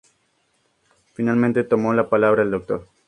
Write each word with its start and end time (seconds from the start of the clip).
Finalmente 1.13 1.63
tomo 1.63 1.93
la 1.93 2.09
palabra 2.09 2.41
el 2.41 2.49
Dr. 2.49 2.87